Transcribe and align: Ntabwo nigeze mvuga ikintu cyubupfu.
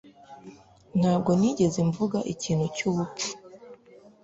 Ntabwo 0.99 1.31
nigeze 1.39 1.79
mvuga 1.89 2.17
ikintu 2.33 2.65
cyubupfu. 2.75 3.29